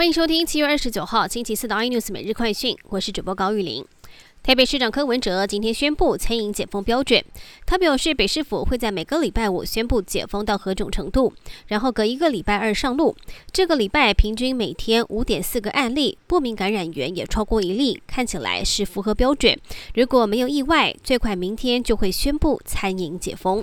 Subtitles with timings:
[0.00, 3.84] 欢迎收听七月二十九号星期四的 iNews 每日快讯，我是主播高玉玲。
[4.42, 7.22] 台北市长柯文哲今天宣布餐饮解封标准，
[7.66, 11.34] 他表示北市府会在每个礼拜五宣布解封到何种程度，
[11.66, 13.14] 然后隔一个礼拜二上路。
[13.52, 19.54] 这个礼拜平均每天五点四个案例，不明感染源也超过一例，看起来是符合标准。
[19.92, 23.62] 如果没有意外，最快明天就会宣布餐饮解封。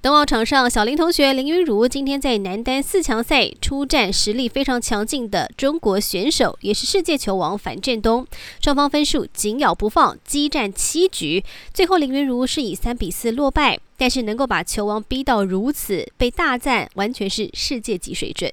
[0.00, 8.24] 冬奥场上，小林同学林云如今天在男单四强赛出战实力非常强劲的中国选手，也是世界球王樊振东，
[8.62, 11.44] 双方分数紧咬不放，激战七局，
[11.74, 18.52] 最后林云如是以三比四落败，但是能够把球王逼到如此，被大赞完全是世界级水准。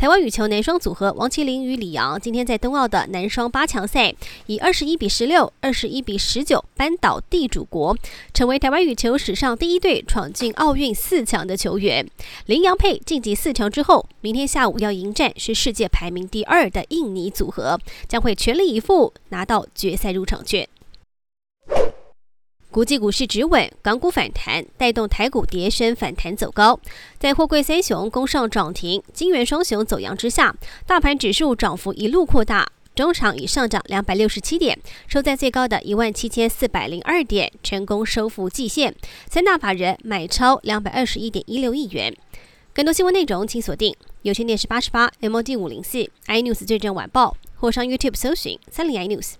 [0.00, 4.14] 台湾羽球男双组合王麒麟与李阳今天在冬奥的男双八强赛，
[4.46, 7.94] 以二十一比十六、二十一比十九扳倒地主国，
[8.32, 12.08] 成为台湾羽球史上第一队闯进奥运四强的球员。
[12.46, 20.66] 林洋配晋级四强之后，明天下午要迎战是世界排名第二的印尼组合，将会全力以赴拿到决赛入场券。
[22.70, 26.78] 国际股市止稳，港股反弹，带动台股跌升反弹走高。
[27.18, 30.54] 在货柜三雄攻上涨停，金元双雄走阳之下，
[30.86, 38.94] 大盘指数涨幅一路扩大，中场已上涨两百六十七点，收在最高的一万七千四百零二点，成功收复季线。
[39.28, 42.16] 三大法人买超两百二十一点一六亿元。
[42.72, 49.39] 更多新闻内容，请锁定有线电视八十八 MOD 五零四 iNews 最正晚报，或上 YouTube 搜寻三零 iNews。